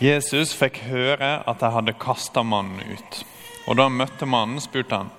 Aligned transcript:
Jesus 0.00 0.54
fikk 0.56 0.78
høre 0.88 1.42
at 1.44 1.60
de 1.60 1.68
hadde 1.74 1.92
kasta 2.00 2.40
mannen 2.40 2.80
ut. 2.88 3.18
Og 3.68 3.76
Da 3.76 3.84
han 3.84 3.98
møtte 4.00 4.24
mannen, 4.24 4.60
spurte 4.60 4.96
han, 4.96 5.10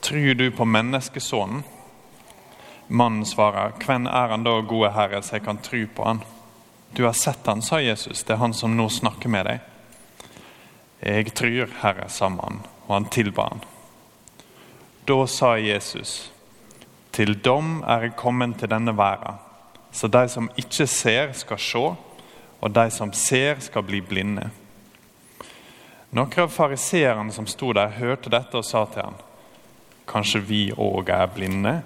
«Tror 0.00 0.34
du 0.34 0.50
på 0.50 0.64
menneskesonen? 0.64 1.64
Mannen 2.88 3.26
svarer, 3.26 3.74
Hvem 3.76 4.06
er 4.06 4.28
han 4.32 4.44
da, 4.44 4.60
gode 4.60 4.92
Herre, 4.94 5.20
så 5.22 5.36
jeg 5.36 5.44
kan 5.44 5.58
tro 5.58 5.84
på 5.86 6.04
han? 6.04 6.22
Du 6.96 7.04
har 7.04 7.12
sett 7.12 7.46
han, 7.46 7.60
sa 7.62 7.80
Jesus, 7.80 8.24
det 8.24 8.32
er 8.32 8.40
han 8.40 8.54
som 8.54 8.76
nå 8.76 8.88
snakker 8.88 9.28
med 9.28 9.44
deg. 9.46 9.60
Jeg 11.02 11.34
tror, 11.34 11.68
Herre, 11.82 12.08
sa 12.08 12.28
mannen, 12.28 12.64
og 12.86 12.94
han 12.94 13.10
tilba 13.12 13.50
han. 13.50 13.60
Da 15.04 15.26
sa 15.26 15.58
Jesus, 15.60 16.30
til 17.12 17.36
dom 17.36 17.82
er 17.84 18.08
jeg 18.08 18.16
kommet 18.16 18.56
til 18.58 18.72
denne 18.72 18.96
verden, 18.96 19.36
så 19.92 20.08
de 20.08 20.24
som 20.28 20.48
ikke 20.56 20.86
ser, 20.86 21.32
skal 21.36 21.60
se, 21.60 21.84
og 22.60 22.70
de 22.72 22.90
som 22.90 23.12
ser, 23.12 23.60
skal 23.60 23.84
bli 23.86 24.00
blinde. 24.00 24.48
Noen 26.16 26.38
av 26.40 26.52
fariseerne 26.52 27.32
som 27.32 27.46
sto 27.50 27.72
der, 27.76 27.92
hørte 27.98 28.32
dette 28.32 28.56
og 28.56 28.64
sa 28.64 28.86
til 28.90 29.02
ham, 29.08 29.18
Kanskje 30.06 30.40
vi 30.40 30.60
òg 30.70 31.10
er 31.10 31.26
blinde? 31.34 31.80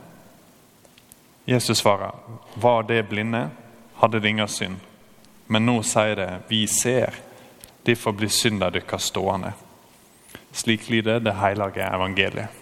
Jesus 1.49 1.81
svarer, 1.81 2.13
Var 2.55 2.83
det 2.83 3.09
blinde, 3.09 3.49
hadde 3.97 4.21
det 4.21 4.29
ingen 4.29 4.49
synd. 4.49 4.77
Men 5.47 5.67
nå 5.67 5.81
sier 5.83 6.15
det, 6.15 6.31
vi 6.49 6.67
ser. 6.67 7.17
Derfor 7.83 8.13
blir 8.13 8.29
synda 8.29 8.71
deres 8.71 9.09
stående. 9.09 9.53
Slik 10.53 10.89
lyder 10.91 11.19
det 11.19 11.35
hellige 11.35 11.89
evangeliet. 11.89 12.60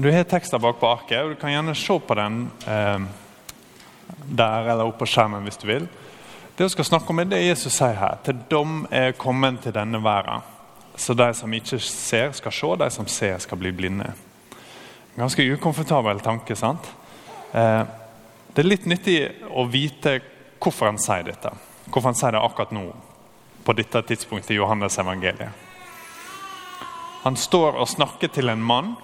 Du 0.00 0.12
har 0.12 0.24
teksten 0.24 0.60
bak 0.62 0.76
på 0.78 0.86
arket, 0.86 1.24
og 1.24 1.32
du 1.32 1.38
kan 1.40 1.50
gjerne 1.50 1.72
se 1.74 1.94
på 1.98 2.14
den 2.14 2.34
eh, 2.70 3.06
der 4.30 4.68
eller 4.70 4.86
oppe 4.86 5.00
på 5.00 5.08
skjermen 5.10 5.42
hvis 5.42 5.58
du 5.58 5.64
vil. 5.66 5.88
Det 6.54 6.68
vi 6.68 6.70
skal 6.70 6.86
snakke 6.86 7.10
om 7.10 7.18
er 7.18 7.26
det 7.32 7.40
Jesus 7.42 7.74
sier 7.74 7.98
her. 7.98 8.20
Til 8.22 8.38
dom 8.46 8.84
er 8.94 9.16
kommet 9.18 9.58
til 9.64 9.74
denne 9.74 9.98
verden. 10.04 10.44
Så 10.94 11.16
de 11.18 11.26
som 11.34 11.56
ikke 11.58 11.80
ser, 11.82 12.30
skal 12.38 12.54
se, 12.54 12.70
de 12.78 12.88
som 12.94 13.08
ser, 13.10 13.34
skal 13.42 13.58
bli 13.58 13.72
blinde. 13.74 14.06
Ganske 15.16 15.48
ukomfortabel 15.56 16.22
tanke, 16.22 16.54
sant? 16.54 16.86
Eh, 17.50 17.82
det 18.54 18.62
er 18.62 18.70
litt 18.70 18.86
nyttig 18.86 19.18
å 19.50 19.66
vite 19.66 20.20
hvorfor 20.62 20.92
han 20.92 21.02
sier 21.02 21.26
dette. 21.26 21.50
Hvorfor 21.88 22.12
han 22.12 22.20
sier 22.22 22.38
det 22.38 22.44
akkurat 22.46 22.76
nå, 22.78 22.86
på 23.66 23.74
dette 23.74 24.06
tidspunktet 24.12 24.54
i 24.54 24.62
Johannes 24.62 25.02
evangeliet. 25.02 25.66
Han 27.26 27.34
står 27.34 27.82
og 27.82 27.90
snakker 27.90 28.30
til 28.30 28.54
en 28.54 28.62
mann 28.62 28.94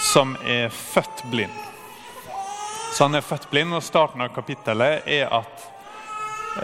som 0.00 0.36
er 0.44 0.68
født 0.68 1.24
blind. 1.30 1.54
Så 2.92 3.04
han 3.04 3.14
er 3.14 3.20
født 3.20 3.50
blind, 3.50 3.74
og 3.74 3.82
starten 3.82 4.22
av 4.24 4.32
kapittelet 4.34 5.06
er 5.06 5.28
at 5.30 5.66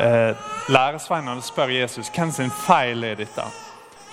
eh, 0.01 0.47
læresveinene 0.72 1.44
spør 1.44 1.71
Jesus 1.77 2.10
hvem 2.10 2.33
sin 2.34 2.50
feil 2.50 3.05
er 3.06 3.19
dette. 3.21 3.44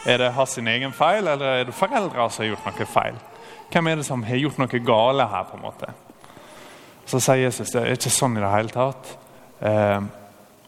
Er 0.05 0.19
det 0.19 0.33
hans 0.35 0.57
egen 0.57 0.93
feil, 0.93 1.27
eller 1.27 1.61
er 1.61 1.69
det 1.69 1.75
foreldre 1.75 2.27
som 2.29 2.43
har 2.43 2.51
gjort 2.51 2.67
noe 2.67 2.89
feil? 2.91 3.21
Hvem 3.73 3.87
er 3.87 3.95
det 3.97 4.05
som 4.05 4.23
har 4.27 4.41
gjort 4.41 4.59
noe 4.61 4.83
gale 4.85 5.29
her? 5.31 5.47
på 5.49 5.57
en 5.57 5.63
måte? 5.63 5.93
Så 7.05 7.19
sier 7.19 7.45
Jesus 7.47 7.71
det 7.73 7.81
er 7.81 7.97
ikke 7.97 8.11
sånn 8.13 8.37
i 8.37 8.43
det 8.43 8.51
hele 8.51 8.73
tatt. 8.73 9.15
Eh, 9.63 10.03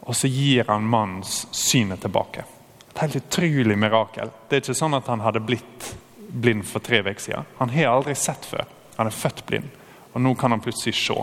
og 0.06 0.16
så 0.16 0.29
gir 0.29 0.66
han 0.69 0.88
mannens 0.90 1.46
synet 1.56 2.02
tilbake. 2.02 2.46
Et 2.94 3.03
helt 3.03 3.19
utrolig 3.19 3.78
mirakel. 3.78 4.31
Det 4.47 4.58
er 4.58 4.63
ikke 4.63 4.78
sånn 4.78 4.97
at 4.97 5.08
han 5.12 5.24
hadde 5.25 5.44
blitt 5.44 5.91
blind 6.30 6.66
for 6.66 6.80
tre 6.80 7.02
uker 7.02 7.22
siden. 7.22 7.47
Han 7.58 7.69
har 7.69 7.91
aldri 7.91 8.16
sett 8.16 8.46
før. 8.46 8.66
Han 8.97 9.08
er 9.08 9.16
født 9.16 9.46
blind, 9.46 9.69
og 10.13 10.22
nå 10.22 10.34
kan 10.40 10.52
han 10.52 10.63
plutselig 10.63 10.96
se. 10.96 11.18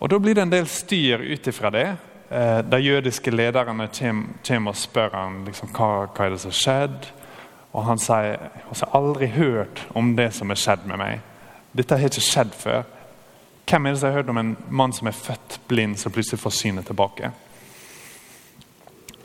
Og 0.00 0.08
Da 0.08 0.18
blir 0.18 0.34
det 0.34 0.42
en 0.42 0.52
del 0.52 0.66
styr 0.66 1.20
ut 1.20 1.46
ifra 1.46 1.70
det. 1.70 1.96
Eh, 2.30 2.58
de 2.64 2.78
jødiske 2.78 3.30
lederne 3.30 3.88
kommer 4.46 4.70
og 4.70 4.76
spør 4.76 5.10
han 5.12 5.44
liksom, 5.44 5.68
hva, 5.74 6.06
hva 6.06 6.24
er 6.24 6.30
det 6.30 6.40
som 6.40 6.50
har 6.50 6.60
skjedd. 6.60 7.10
Og 7.72 7.84
han 7.84 7.98
sier 7.98 8.30
jeg 8.32 8.78
har 8.80 8.96
aldri 8.96 9.26
hørt 9.26 9.84
om 9.94 10.16
det 10.16 10.32
som 10.34 10.48
har 10.48 10.58
skjedd 10.58 10.86
med 10.86 10.98
meg. 10.98 11.20
Dette 11.76 11.98
har 11.98 12.08
ikke 12.08 12.24
skjedd 12.24 12.54
før. 12.56 12.82
Hvem 13.70 13.86
er 13.86 13.92
det 13.92 14.00
som 14.00 14.08
har 14.08 14.16
hørt 14.16 14.32
om 14.32 14.40
en 14.40 14.56
mann 14.68 14.92
som 14.92 15.06
er 15.06 15.14
født 15.14 15.60
blind, 15.68 15.98
som 15.98 16.12
plutselig 16.12 16.40
får 16.40 16.56
synet 16.56 16.86
tilbake? 16.86 17.30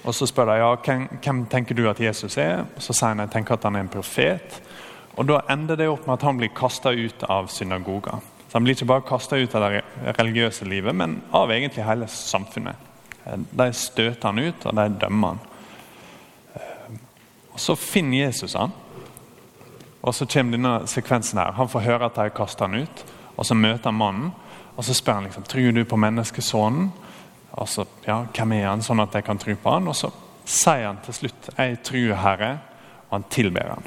Og 0.05 0.13
Så 0.13 0.27
spør 0.29 0.45
de 0.45 0.57
ja, 0.59 0.75
hvem, 0.75 1.07
hvem 1.23 1.45
tenker 1.49 1.75
du 1.75 1.87
at 1.89 1.99
Jesus 1.99 2.37
er. 2.37 2.65
Så 2.77 2.93
sier 2.93 3.13
han 3.13 3.23
jeg 3.25 3.33
tenker 3.33 3.57
at 3.57 3.63
han 3.65 3.75
er 3.75 3.85
en 3.85 3.89
profet. 3.89 4.61
Og 5.17 5.25
Da 5.27 5.41
ender 5.49 5.75
det 5.75 5.89
opp 5.89 6.05
med 6.05 6.19
at 6.19 6.27
han 6.27 6.37
blir 6.37 6.53
kasta 6.53 6.91
ut 6.93 7.23
av 7.29 7.47
synagoga. 7.47 8.19
Så 8.47 8.53
Han 8.53 8.63
blir 8.63 8.75
ikke 8.75 8.85
bare 8.85 9.07
kasta 9.07 9.37
ut 9.37 9.55
av 9.55 9.61
det 9.71 9.81
religiøse 10.19 10.65
livet, 10.65 10.95
men 10.95 11.21
av 11.33 11.51
egentlig 11.51 11.83
hele 11.83 12.07
samfunnet. 12.07 12.75
De 13.51 13.73
støter 13.73 14.27
han 14.27 14.39
ut, 14.39 14.65
og 14.65 14.75
de 14.75 14.89
dømmer 15.01 15.27
han. 15.27 15.39
Og 17.53 17.59
Så 17.59 17.75
finner 17.75 18.27
Jesus 18.27 18.53
han. 18.53 18.71
Og 20.03 20.13
så 20.13 20.25
kommer 20.25 20.51
denne 20.51 20.87
sekvensen 20.87 21.39
her. 21.39 21.51
Han 21.51 21.69
får 21.69 21.79
høre 21.79 22.05
at 22.05 22.15
de 22.15 22.29
kaster 22.29 22.67
han 22.67 22.83
ut. 22.83 23.05
og 23.37 23.45
Så 23.45 23.53
møter 23.53 23.89
han 23.89 23.97
mannen, 23.97 24.31
og 24.77 24.83
så 24.83 24.93
spør 24.93 25.13
han 25.13 25.23
liksom, 25.23 25.43
tror 25.43 25.71
du 25.71 25.83
på 25.83 25.95
menneskesonen. 25.97 26.91
Altså, 27.55 27.85
ja, 28.07 28.21
Hvem 28.35 28.55
er 28.57 28.69
han, 28.69 28.83
sånn 28.83 29.03
at 29.03 29.15
jeg 29.15 29.25
kan 29.25 29.39
tro 29.39 29.55
på 29.55 29.75
han? 29.75 29.87
Og 29.87 29.95
så 29.95 30.11
sier 30.45 30.87
han 30.87 31.01
til 31.05 31.13
slutt 31.13 31.49
'Jeg 31.57 31.83
tror 31.83 32.15
Herre', 32.21 32.57
og 33.09 33.11
han 33.11 33.29
tilber 33.29 33.69
han. 33.69 33.83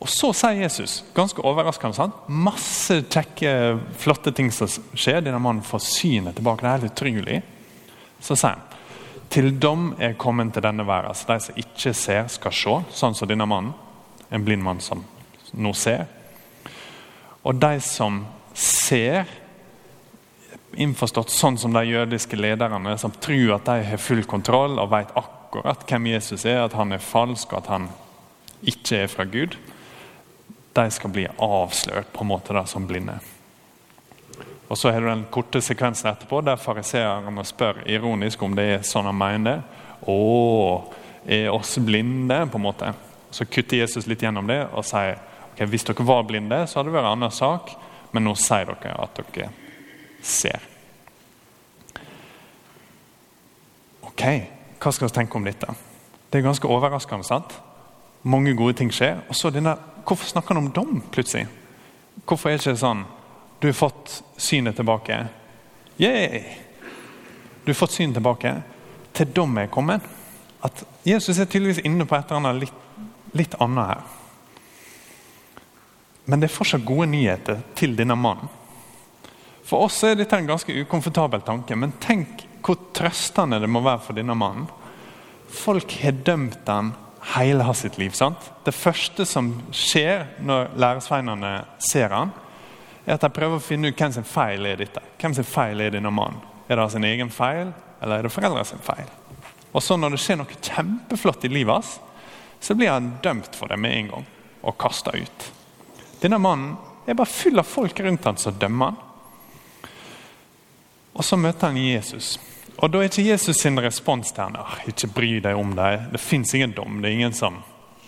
Og 0.00 0.08
Så 0.08 0.32
sier 0.32 0.62
Jesus, 0.62 1.04
ganske 1.14 1.42
overraskende, 1.42 1.94
sant? 1.94 2.14
masse 2.28 3.02
kjekke, 3.10 3.80
flotte 3.98 4.32
ting 4.32 4.50
som 4.52 4.68
skjer. 4.94 5.20
Denne 5.20 5.40
mannen 5.40 5.62
får 5.62 5.78
synet 5.78 6.36
tilbake. 6.36 6.62
Det 6.62 6.68
er 6.68 6.78
helt 6.78 6.92
utrolig. 6.92 7.42
Så 8.20 8.36
sier 8.36 8.50
han 8.50 8.68
til 9.30 9.50
dom 9.60 9.92
er 10.00 10.16
kommet 10.18 10.54
til 10.54 10.64
denne 10.64 10.86
verden. 10.86 11.14
Så 11.14 11.28
de 11.28 11.40
som 11.40 11.58
ikke 11.60 11.92
ser, 11.94 12.28
skal 12.32 12.54
se, 12.54 12.76
sånn 12.96 13.16
som 13.16 13.28
denne 13.28 13.46
mannen. 13.48 13.74
En 14.32 14.44
blind 14.44 14.64
mann 14.64 14.80
som 14.80 15.04
nå 15.52 15.72
ser. 15.76 16.06
Og 17.44 17.60
de 17.60 17.80
som 17.84 18.22
ser, 18.54 19.28
innforstått 20.78 21.32
sånn 21.34 21.58
som 21.58 21.74
de 21.74 21.82
jødiske 21.88 22.38
lederne, 22.38 22.94
som 22.98 23.14
tror 23.14 23.56
at 23.56 23.66
de 23.66 23.86
har 23.90 24.02
full 24.02 24.22
kontroll 24.28 24.78
og 24.78 24.92
vet 24.92 25.10
akkurat 25.18 25.82
hvem 25.88 26.12
Jesus 26.12 26.46
er, 26.46 26.62
at 26.64 26.76
han 26.78 26.94
er 26.94 27.02
falsk 27.02 27.52
og 27.52 27.62
at 27.62 27.72
han 27.72 27.88
ikke 28.62 29.02
er 29.04 29.10
fra 29.10 29.26
Gud, 29.28 29.56
de 30.78 30.86
skal 30.94 31.10
bli 31.10 31.26
avslørt 31.42 32.12
på 32.14 32.22
en 32.22 32.30
måte 32.30 32.54
da, 32.54 32.64
som 32.66 32.86
blinde. 32.86 33.18
Og 34.68 34.78
Så 34.78 34.90
har 34.92 35.00
du 35.00 35.08
den 35.08 35.26
korte 35.32 35.60
sekvensen 35.64 36.10
etterpå 36.10 36.42
der 36.44 36.60
fariseerne 36.60 37.44
spør 37.44 37.82
ironisk 37.88 38.42
om 38.44 38.54
det 38.54 38.66
er 38.74 38.86
sånn 38.86 39.08
han 39.08 39.16
mener. 39.16 39.62
Å, 40.04 40.18
er 41.24 41.48
oss 41.50 41.78
blinde? 41.80 42.44
på 42.46 42.60
en 42.60 42.66
måte. 42.66 42.92
Så 43.30 43.48
kutter 43.48 43.80
Jesus 43.80 44.06
litt 44.06 44.22
gjennom 44.22 44.46
det 44.46 44.60
og 44.68 44.84
sier 44.86 45.16
ok, 45.54 45.64
hvis 45.66 45.88
dere 45.88 46.06
var 46.06 46.26
blinde, 46.28 46.66
så 46.66 46.78
hadde 46.78 46.92
det 46.92 46.98
vært 46.98 47.08
en 47.08 47.16
annen 47.16 47.34
sak, 47.34 47.72
men 48.12 48.28
nå 48.28 48.36
sier 48.38 48.68
dere 48.68 48.94
at 49.00 49.16
dere 49.18 49.48
ser. 50.22 50.67
Ok, 54.18 54.24
hva 54.82 54.90
skal 54.90 55.06
vi 55.06 55.14
tenke 55.14 55.38
om 55.38 55.44
dette? 55.46 55.70
Det 56.26 56.40
er 56.40 56.42
ganske 56.42 56.66
overraskende. 56.66 57.24
sant? 57.24 57.52
Mange 58.22 58.50
gode 58.54 58.74
ting 58.74 58.90
skjer. 58.90 59.20
Og 59.28 59.36
så 59.36 59.50
denne, 59.50 59.76
Hvorfor 60.04 60.26
snakker 60.26 60.54
han 60.54 60.64
om 60.64 60.72
dom 60.72 61.02
plutselig? 61.12 61.46
Hvorfor 62.26 62.48
er 62.48 62.56
det 62.56 62.66
ikke 62.66 62.80
sånn 62.80 63.04
Du 63.60 63.68
har 63.68 63.74
fått 63.74 64.22
synet 64.36 64.74
tilbake. 64.76 65.28
Yeah! 66.00 66.42
Du 67.64 67.70
har 67.70 67.78
fått 67.78 67.94
synet 67.94 68.14
tilbake. 68.14 68.56
Til 69.14 69.30
dom 69.36 69.56
er 69.58 69.70
kommet. 69.70 70.02
At 70.62 70.82
Jesus 71.06 71.38
er 71.38 71.46
tydeligvis 71.46 71.84
inne 71.84 72.06
på 72.06 72.16
et 72.16 72.26
eller 72.26 72.40
annet 72.40 72.62
litt, 72.62 72.74
litt 73.34 73.54
annet 73.60 73.86
her. 73.86 74.02
Men 76.26 76.40
det 76.40 76.50
er 76.50 76.56
fortsatt 76.56 76.86
gode 76.86 77.06
nyheter 77.06 77.62
til 77.74 77.94
denne 77.94 78.18
mannen. 78.18 78.50
For 79.68 79.84
oss 79.84 80.00
er 80.06 80.16
dette 80.16 80.36
en 80.38 80.48
ganske 80.48 80.72
ukomfortabel 80.72 81.42
tanke, 81.44 81.76
men 81.76 81.92
tenk 82.00 82.46
hvor 82.64 82.78
trøstende 82.96 83.60
det 83.60 83.68
må 83.68 83.82
være 83.84 84.00
for 84.06 84.16
denne 84.16 84.36
mannen. 84.36 84.68
Folk 85.52 85.92
har 86.00 86.16
dømt 86.24 86.64
han 86.68 86.94
hele 87.34 87.64
hans 87.64 87.82
sitt 87.84 87.98
liv. 88.00 88.12
sant? 88.16 88.50
Det 88.64 88.74
første 88.74 89.26
som 89.28 89.50
skjer 89.72 90.24
når 90.40 90.70
læresveinene 90.76 91.52
ser 91.84 92.14
han, 92.16 92.32
er 93.04 93.16
at 93.16 93.24
de 93.24 93.32
prøver 93.32 93.56
å 93.56 93.64
finne 93.64 93.88
ut 93.88 94.00
hvem 94.00 94.12
sin 94.12 94.28
feil 94.28 94.66
er 94.68 94.80
dette. 94.80 95.02
Hvem 95.20 95.36
sin 95.36 95.48
feil 95.48 95.80
er 95.80 95.92
denne 95.92 96.12
mannen? 96.12 96.40
Er 96.68 96.76
det 96.76 96.90
sin 96.92 97.04
egen 97.04 97.30
feil, 97.32 97.72
eller 98.00 98.18
er 98.18 98.28
det 98.28 98.32
foreldrene 98.32 98.68
sin 98.68 98.84
feil? 98.84 99.08
Og 99.72 99.82
så 99.84 99.96
Når 99.96 100.16
det 100.16 100.20
skjer 100.20 100.36
noe 100.40 100.60
kjempeflott 100.60 101.44
i 101.44 101.52
livet 101.52 101.74
hans, 101.74 101.98
så 102.60 102.74
blir 102.74 102.90
han 102.90 103.18
dømt 103.22 103.56
for 103.56 103.68
det 103.68 103.78
med 103.78 103.96
en 103.96 104.08
gang 104.08 104.24
og 104.62 104.78
kasta 104.80 105.12
ut. 105.12 105.50
Denne 106.20 106.40
mannen 106.40 106.76
er 107.06 107.16
bare 107.16 107.30
full 107.30 107.60
av 107.60 107.68
folk 107.68 108.00
rundt 108.00 108.24
han 108.24 108.40
som 108.40 108.56
dømmer 108.58 108.92
han. 108.92 109.07
Og 111.18 111.24
så 111.26 111.36
møter 111.36 111.66
han 111.72 111.80
Jesus. 111.82 112.36
Og 112.78 112.90
Da 112.90 113.00
er 113.00 113.08
ikke 113.10 113.26
Jesus 113.26 113.58
sin 113.58 113.80
respons 113.82 114.30
til 114.32 114.44
han, 114.44 114.58
ikke 114.86 115.10
bry 115.10 115.30
deg 115.42 115.58
om 115.58 115.74
deg. 115.74 116.12
Det 116.12 116.20
fins 116.22 116.54
ingen 116.54 116.76
dom. 116.76 117.00
Det 117.02 117.10
er 117.10 117.16
ingen 117.16 117.34
som 117.34 117.58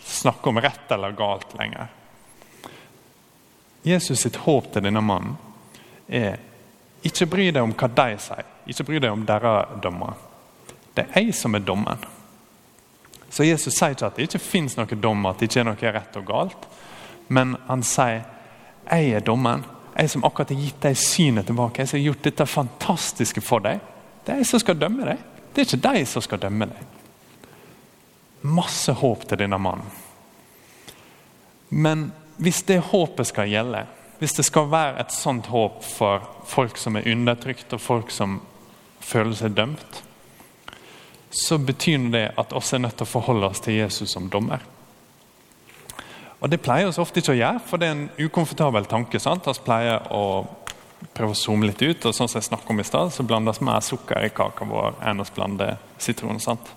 snakker 0.07 0.53
om 0.53 0.61
rett 0.63 0.93
eller 0.95 1.17
galt 1.19 1.57
lenger. 1.59 1.89
Jesus 3.83 4.23
sitt 4.23 4.37
håp 4.45 4.71
til 4.73 4.85
denne 4.85 5.03
mannen 5.03 5.35
er 6.07 6.39
ikke 7.03 7.27
bry 7.33 7.49
deg 7.51 7.65
om 7.65 7.73
hva 7.73 7.89
de 7.97 8.19
sier, 8.21 8.49
ikke 8.69 8.87
bry 8.87 9.01
deg 9.01 9.15
om 9.15 9.23
deres 9.27 9.77
dommer. 9.83 10.15
Det 10.95 11.07
er 11.09 11.25
jeg 11.25 11.35
som 11.35 11.55
er 11.57 11.65
dommen. 11.65 12.07
Så 13.31 13.47
Jesus 13.47 13.75
sier 13.75 13.95
ikke 13.95 14.11
at 14.11 14.19
det 14.19 14.29
ikke 14.29 14.43
fins 14.43 14.77
noen 14.77 15.03
dom, 15.03 15.27
at 15.27 15.41
det 15.41 15.49
ikke 15.49 15.63
er 15.63 15.69
noe 15.71 15.93
rett 15.97 16.19
og 16.21 16.27
galt. 16.29 16.71
Men 17.29 17.57
han 17.67 17.83
sier 17.87 18.23
jeg 18.91 19.15
er 19.17 19.25
dommen. 19.25 19.63
Jeg 20.01 20.11
som 20.11 20.25
akkurat 20.25 20.49
har 20.55 20.61
gitt 20.63 20.81
deg 20.81 20.97
synet 20.97 21.51
tilbake. 21.51 21.83
Jeg 21.83 21.91
som 21.91 21.99
har 21.99 22.07
gjort 22.07 22.23
dette 22.25 22.47
fantastiske 22.49 23.43
for 23.45 23.61
deg. 23.65 23.83
Det 24.25 24.33
er 24.33 24.41
jeg 24.41 24.49
som 24.49 24.63
skal 24.63 24.79
dømme 24.81 25.05
deg. 25.05 25.21
Det 25.53 25.61
er 25.61 25.69
ikke 25.69 25.89
de 25.91 26.05
som 26.09 26.25
skal 26.25 26.41
dømme 26.41 26.71
deg. 26.71 26.97
Masse 28.49 28.95
håp 28.97 29.27
til 29.29 29.43
denne 29.43 29.59
mannen. 29.61 29.99
Men 31.69 32.09
hvis 32.41 32.63
det 32.65 32.81
håpet 32.89 33.29
skal 33.29 33.53
gjelde, 33.53 33.85
hvis 34.19 34.39
det 34.39 34.47
skal 34.49 34.73
være 34.73 35.05
et 35.05 35.13
sånt 35.13 35.51
håp 35.53 35.85
for 35.85 36.25
folk 36.49 36.81
som 36.81 36.97
er 36.97 37.09
undertrykt 37.13 37.77
og 37.77 37.85
folk 37.85 38.11
som 38.13 38.41
føler 39.05 39.37
seg 39.37 39.53
dømt, 39.57 40.03
så 41.31 41.61
betyr 41.61 42.09
det 42.11 42.27
at 42.41 42.53
oss 42.57 42.73
er 42.73 42.83
nødt 42.83 42.97
til 42.97 43.07
å 43.07 43.15
forholde 43.21 43.53
oss 43.53 43.61
til 43.61 43.77
Jesus 43.77 44.17
som 44.17 44.33
dommer. 44.33 44.65
Og 46.41 46.51
Det 46.51 46.61
pleier 46.63 46.89
vi 46.89 47.03
ofte 47.03 47.21
ikke 47.21 47.35
å 47.35 47.41
gjøre, 47.41 47.61
for 47.69 47.81
det 47.81 47.89
er 47.89 47.97
en 47.97 48.11
ukomfortabel 48.19 48.87
tanke. 48.89 49.21
sant? 49.21 49.47
Vi 49.47 49.65
pleier 49.65 50.01
å 50.11 50.47
prøve 51.15 51.33
å 51.33 51.37
zoome 51.37 51.67
litt 51.67 51.83
ut, 51.83 52.07
og 52.07 52.15
sånn 52.15 52.29
som 52.29 52.41
jeg 52.41 52.49
snakket 52.49 52.71
om 52.71 52.81
i 52.81 52.85
sted, 52.85 53.13
så 53.13 53.25
blandes 53.25 53.61
mer 53.61 53.81
sukker 53.81 54.25
i 54.25 54.33
kaka 54.33 54.65
vår 54.65 54.97
enn 55.05 55.21
vi 55.21 55.35
blander 55.37 55.77
sitron. 55.99 56.41
sant? 56.41 56.73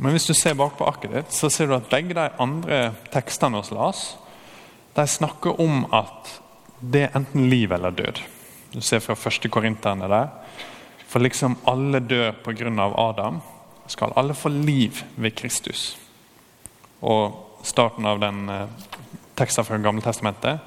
Men 0.00 0.12
hvis 0.12 0.26
du 0.26 0.32
ser 0.34 0.56
bakpå 0.56 0.86
arket 0.88 1.12
ditt, 1.12 1.32
så 1.32 1.50
ser 1.52 1.66
du 1.68 1.74
at 1.76 1.90
begge 1.92 2.16
de 2.16 2.28
andre 2.40 2.94
tekstene 3.12 3.60
vi 3.60 3.76
las, 3.76 4.16
de 4.96 5.06
snakker 5.06 5.60
om 5.60 5.84
at 5.92 6.40
det 6.80 7.02
er 7.02 7.16
enten 7.16 7.50
liv 7.50 7.72
eller 7.72 7.90
død. 7.90 8.22
Du 8.72 8.80
ser 8.80 9.02
fra 9.04 9.14
første 9.14 9.48
korinterne 9.52 10.08
der. 10.08 10.30
For 11.10 11.20
liksom 11.20 11.58
alle 11.68 12.00
dør 12.00 12.32
pga. 12.44 12.88
Adam, 12.96 13.40
skal 13.86 14.12
alle 14.16 14.34
få 14.34 14.48
liv 14.48 15.02
ved 15.16 15.34
Kristus. 15.36 15.98
Og 17.02 17.49
starten 17.66 18.06
av 18.06 18.20
den 18.22 18.48
eh, 18.48 18.66
teksten 19.38 19.66
fra 19.66 19.78
Gamle 19.78 20.04
Testamentet. 20.04 20.60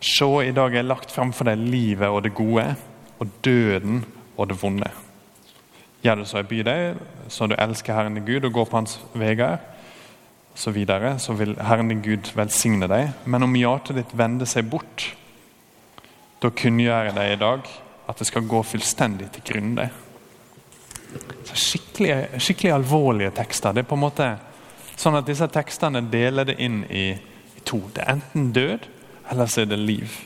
Se, 0.00 0.28
i 0.44 0.54
dag 0.56 0.74
er 0.74 0.86
lagt 0.86 1.12
fram 1.12 1.32
for 1.36 1.48
deg 1.50 1.60
livet 1.60 2.08
og 2.08 2.22
det 2.24 2.32
gode, 2.34 2.64
og 3.20 3.32
døden 3.44 4.04
og 4.36 4.48
det 4.48 4.56
vonde. 4.62 4.88
Gjør 6.00 6.22
du 6.22 6.24
så 6.24 6.40
jeg 6.40 6.48
byr 6.48 6.64
deg, 6.64 7.00
så 7.28 7.46
du 7.46 7.54
elsker 7.60 7.92
Herren 7.92 8.16
din 8.16 8.24
Gud 8.24 8.46
og 8.48 8.54
går 8.56 8.70
på 8.70 8.78
Hans 8.78 8.96
veier, 9.12 9.60
så, 10.56 10.72
videre, 10.74 11.14
så 11.20 11.36
vil 11.36 11.54
Herren 11.60 11.92
din 11.92 12.02
Gud 12.04 12.32
velsigne 12.36 12.88
deg. 12.90 13.12
Men 13.24 13.44
om 13.46 13.56
hjertet 13.56 14.00
ditt 14.00 14.14
vender 14.16 14.48
seg 14.48 14.66
bort, 14.72 15.10
da 16.40 16.50
kunngjør 16.56 17.10
jeg 17.10 17.16
deg 17.16 17.34
i 17.34 17.40
dag 17.40 17.68
at 18.10 18.18
det 18.18 18.26
skal 18.28 18.48
gå 18.48 18.62
fullstendig 18.66 19.28
til 19.36 19.46
grunne. 19.52 19.90
Skikkelig, 21.50 22.40
skikkelig, 22.40 22.72
alvorlige 22.74 23.34
tekster. 23.36 23.74
Det 23.74 23.84
er 23.84 23.90
på 23.90 23.98
en 23.98 24.04
måte 24.04 24.30
sånn 25.00 25.18
at 25.18 25.28
Disse 25.28 25.48
tekstene 25.52 26.02
deler 26.12 26.48
det 26.48 26.58
inn 26.60 26.82
i, 26.92 27.14
to. 27.64 27.80
Det 27.94 28.04
er 28.04 28.16
enten 28.16 28.50
død, 28.56 28.86
eller 29.32 29.48
så 29.50 29.62
er 29.62 29.70
det 29.70 29.78
liv. 29.80 30.16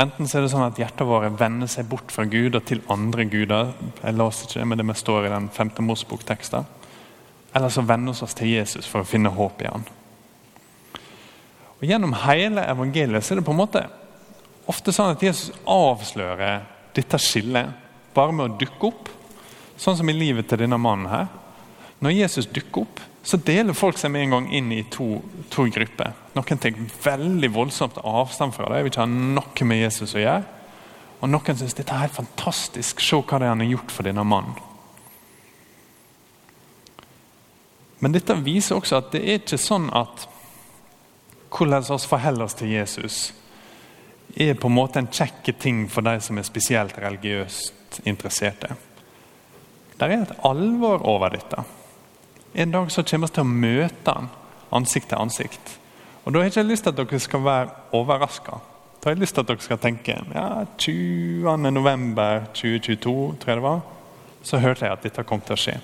Enten 0.00 0.28
så 0.28 0.38
er 0.38 0.46
det 0.46 0.52
sånn 0.52 0.64
at 0.64 0.78
hjertet 0.80 1.04
vårt 1.04 1.34
vender 1.40 1.68
seg 1.68 1.88
bort 1.90 2.12
fra 2.14 2.24
Gud 2.24 2.56
og 2.56 2.64
til 2.68 2.80
andre 2.92 3.26
guder. 3.28 3.74
Jeg 4.00 4.16
leste 4.16 4.46
ikke 4.48 4.60
det, 4.60 4.68
men 4.70 4.80
det 4.80 4.96
står 4.96 5.26
i 5.26 5.32
den 5.34 5.48
femte 5.52 5.84
Mosbok-teksten. 5.84 6.68
Eller 7.52 7.72
så 7.72 7.84
vender 7.84 8.16
vi 8.16 8.24
oss 8.24 8.36
til 8.38 8.54
Jesus 8.54 8.88
for 8.88 9.02
å 9.02 9.08
finne 9.08 9.32
håp 9.34 9.60
i 9.60 9.68
han. 9.68 9.84
Og 11.76 11.84
Gjennom 11.84 12.14
hele 12.24 12.64
evangeliet 12.70 13.26
så 13.26 13.34
er 13.34 13.42
det 13.42 13.46
på 13.48 13.52
en 13.52 13.60
måte 13.60 13.82
ofte 14.70 14.94
sånn 14.94 15.12
at 15.12 15.22
Jesus 15.24 15.50
avslører 15.68 16.62
dette 16.96 17.18
skillet 17.20 17.74
bare 18.14 18.32
med 18.36 18.46
å 18.46 18.58
dukke 18.60 18.88
opp. 18.88 19.10
Sånn 19.76 19.98
som 19.98 20.08
i 20.08 20.16
livet 20.16 20.48
til 20.48 20.62
denne 20.62 20.78
mannen 20.80 21.10
her. 21.10 21.28
Når 22.02 22.16
Jesus 22.16 22.48
dukker 22.50 22.82
opp, 22.82 23.00
så 23.22 23.38
deler 23.38 23.76
folk 23.78 23.98
seg 24.00 24.10
med 24.10 24.24
en 24.24 24.34
gang 24.34 24.48
inn 24.50 24.72
i 24.74 24.80
to, 24.90 25.20
to 25.52 25.68
grupper. 25.70 26.16
Noen 26.34 26.58
tar 26.58 26.74
veldig 27.04 27.50
voldsomt 27.54 28.00
avstand 28.02 28.56
fra 28.56 28.66
det, 28.72 28.80
vil 28.82 28.90
ikke 28.90 29.04
ha 29.04 29.10
noe 29.10 29.68
med 29.70 29.84
Jesus 29.84 30.16
å 30.16 30.22
gjøre. 30.24 30.42
Og 31.22 31.30
noen 31.30 31.58
syns 31.58 31.76
dette 31.78 31.94
er 31.94 32.08
helt 32.08 32.16
fantastisk. 32.18 32.98
Se 32.98 33.20
hva 33.20 33.38
det 33.38 33.46
er 33.46 33.54
han 33.54 33.62
har 33.62 33.70
gjort 33.76 33.94
for 33.94 34.08
denne 34.08 34.24
mannen. 34.26 34.58
Men 38.02 38.16
dette 38.16 38.34
viser 38.42 38.80
også 38.80 38.98
at 38.98 39.12
det 39.14 39.20
er 39.22 39.38
ikke 39.38 39.60
sånn 39.62 39.86
at 39.94 40.24
hvordan 41.52 41.84
vi 41.86 41.98
forholder 42.10 42.48
oss 42.48 42.56
til 42.58 42.72
Jesus, 42.72 43.18
er 44.34 44.56
på 44.58 44.66
en 44.66 44.74
måte 44.74 44.98
en 44.98 45.10
kjekke 45.12 45.54
ting 45.60 45.84
for 45.92 46.02
de 46.02 46.16
som 46.24 46.40
er 46.40 46.48
spesielt 46.48 46.98
religiøst 46.98 48.00
interesserte. 48.08 48.72
Det 49.94 50.08
er 50.08 50.24
et 50.24 50.34
alvor 50.48 51.04
over 51.06 51.36
dette. 51.36 51.62
En 52.54 52.70
dag 52.70 52.90
så 52.92 53.02
kommer 53.02 53.30
vi 53.30 53.34
til 53.34 53.44
å 53.44 53.48
møte 53.48 54.12
han 54.16 54.28
ansikt 54.72 55.08
til 55.08 55.20
ansikt. 55.20 55.78
Og 56.24 56.32
Da 56.32 56.38
har 56.38 56.44
jeg 56.44 56.52
ikke 56.52 56.68
lyst 56.68 56.84
til 56.84 56.92
at 56.92 56.98
dere 57.00 57.20
skal 57.20 57.44
være 57.44 57.70
overraska. 57.92 58.58
Da 59.00 59.08
har 59.08 59.16
jeg 59.16 59.22
lyst 59.22 59.34
til 59.34 59.42
at 59.42 59.48
dere 59.48 59.64
skal 59.64 59.80
tenke 59.82 60.18
ja, 60.34 60.64
20. 60.78 61.70
november 61.70 62.44
2022, 62.54 63.14
tror 63.40 63.50
jeg 63.50 63.56
det 63.56 63.64
var, 63.64 63.80
så 64.42 64.60
hørte 64.62 64.84
jeg 64.84 64.92
at 64.92 65.02
dette 65.02 65.24
kom 65.24 65.40
til 65.40 65.56
å 65.56 65.62
skje. 65.64 65.78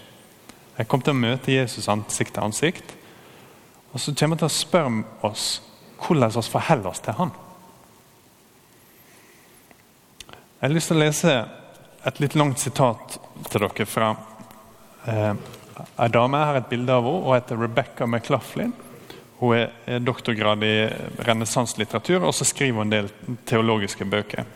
Jeg 0.78 0.88
kom 0.88 1.02
til 1.02 1.16
å 1.16 1.18
møte 1.18 1.52
Jesus 1.52 1.88
ansikt 1.88 2.36
til 2.36 2.44
ansikt. 2.44 2.94
Og 3.92 4.00
så 4.00 4.12
kommer 4.14 4.36
han 4.36 4.44
til 4.44 4.50
å 4.50 4.58
spørre 4.60 5.04
oss 5.26 5.46
hvordan 5.98 6.30
vi 6.36 6.42
forholder 6.52 6.90
oss 6.92 7.02
til 7.02 7.16
han. 7.18 7.32
Jeg 10.58 10.66
har 10.68 10.74
lyst 10.74 10.92
til 10.92 10.98
å 10.98 11.02
lese 11.02 11.34
et 12.06 12.20
litt 12.22 12.36
langt 12.38 12.60
sitat 12.62 13.18
til 13.50 13.64
dere 13.64 13.86
fra 13.86 14.12
eh, 15.06 15.34
ei 15.98 16.08
dame. 16.12 16.38
Jeg 16.38 16.50
har 16.50 16.60
et 16.60 16.70
bilde 16.70 16.94
av 16.94 17.04
henne. 17.06 17.24
Hun 17.24 17.34
heter 17.36 17.60
Rebecca 17.62 18.06
McLaughlin. 18.06 18.72
Hun 19.38 19.54
er 19.86 20.00
doktorgrad 20.02 20.64
i 20.66 20.88
renessanselitteratur, 21.26 22.24
og 22.26 22.34
så 22.34 22.46
skriver 22.48 22.80
hun 22.80 22.88
en 22.88 22.94
del 22.96 23.36
teologiske 23.46 24.04
bøker. 24.04 24.48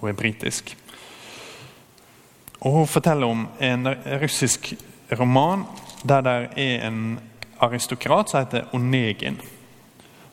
Hun 0.00 0.10
er 0.10 0.16
britisk. 0.16 0.76
Og 2.60 2.72
Hun 2.72 2.86
forteller 2.88 3.26
om 3.26 3.48
en 3.60 3.88
russisk 4.22 4.72
roman 5.12 5.66
der 6.04 6.20
det 6.20 6.32
er 6.56 6.86
en 6.86 7.18
aristokrat 7.60 8.30
som 8.30 8.40
heter 8.40 8.64
Onegin. 8.72 9.36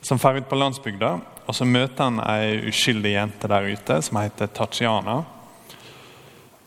Som 0.02 0.18
drar 0.18 0.36
ut 0.36 0.48
på 0.50 0.56
landsbygda, 0.56 1.20
og 1.46 1.56
så 1.56 1.66
møter 1.66 2.04
han 2.04 2.20
ei 2.24 2.70
uskyldig 2.72 3.14
jente 3.14 3.48
der 3.48 3.68
ute 3.72 4.02
som 4.02 4.18
heter 4.18 4.48
Tatsiana. 4.48 5.22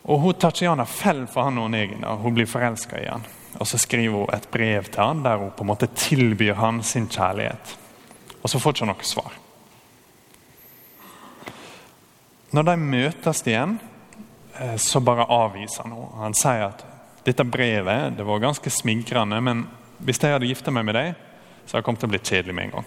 Og 0.05 0.21
hun 0.21 0.35
Tatjana 0.35 0.85
faller 0.85 1.27
for 1.31 1.49
han 1.49 1.59
Onegin. 1.59 2.05
og 2.05 2.19
Hun 2.19 2.35
blir 2.35 2.47
forelska 2.47 3.01
i 3.01 3.09
han. 3.09 3.25
Og 3.61 3.67
Så 3.67 3.79
skriver 3.79 4.19
hun 4.19 4.35
et 4.35 4.49
brev 4.51 4.85
til 4.85 5.03
han 5.03 5.23
der 5.25 5.37
hun 5.37 5.51
på 5.51 5.65
en 5.65 5.71
måte 5.73 5.87
tilbyr 5.87 6.55
han 6.55 6.83
sin 6.83 7.09
kjærlighet. 7.09 7.79
Og 8.43 8.51
så 8.51 8.59
får 8.59 8.73
hun 8.81 8.91
ikke 8.91 8.93
noe 8.93 9.09
svar. 9.09 9.41
Når 12.53 12.63
de 12.63 12.77
møtes 12.77 13.43
igjen, 13.47 13.79
Eh, 14.59 14.77
så 14.77 15.01
bare 15.01 15.25
avviser 15.25 15.83
han 15.83 15.93
henne. 15.93 16.11
Han 16.17 16.35
sier 16.35 16.69
at 16.69 16.85
dette 17.25 17.45
brevet 17.45 18.15
det 18.17 18.27
var 18.27 18.43
ganske 18.43 18.71
smigrende, 18.71 19.41
men 19.41 19.65
hvis 19.99 20.21
jeg 20.23 20.37
hadde 20.37 20.47
gifta 20.47 20.71
meg 20.75 20.87
med 20.87 20.95
deg, 20.99 21.15
så 21.65 21.75
hadde 21.75 21.81
jeg 21.81 21.87
kommet 21.89 22.05
til 22.05 22.11
å 22.11 22.13
bli 22.13 22.21
kjedelig 22.21 22.55
med 22.55 22.69
en 22.69 22.77
gang. 22.77 22.87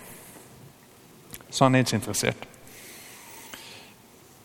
Så 1.49 1.65
han 1.65 1.75
er 1.75 1.83
ikke 1.83 1.99
interessert. 1.99 2.47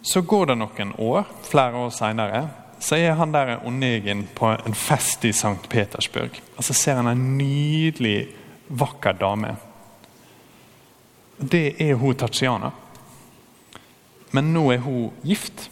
Så 0.03 0.23
går 0.27 0.51
det 0.51 0.59
noen 0.59 0.95
år, 0.99 1.29
flere 1.47 1.79
år 1.79 1.93
seinere, 1.95 2.43
så 2.83 2.97
er 2.99 3.13
han 3.15 3.31
der 3.33 3.61
Onegin 3.67 4.25
på 4.35 4.49
en 4.51 4.75
fest 4.75 5.25
i 5.25 5.31
St. 5.31 5.69
Petersburg. 5.71 6.35
Og 6.57 6.65
så 6.67 6.75
ser 6.75 6.99
han 6.99 7.07
en 7.07 7.37
nydelig, 7.39 8.27
vakker 8.69 9.13
dame. 9.21 9.53
Det 11.39 11.77
er 11.79 11.95
hun 11.95 12.17
Tatsiana. 12.19 12.73
Men 14.35 14.51
nå 14.55 14.65
er 14.73 14.81
hun 14.83 15.13
gift. 15.23 15.69